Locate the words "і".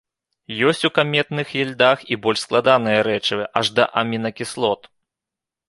2.15-2.17